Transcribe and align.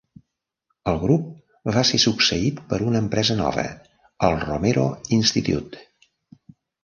El 0.91 0.95
grup 1.01 1.25
va 1.75 1.83
ser 1.89 1.99
succeït 2.03 2.63
per 2.71 2.79
una 2.91 3.03
empresa 3.05 3.37
nova, 3.43 3.67
el 4.29 4.39
Romero 4.45 4.87
Institute. 5.21 5.85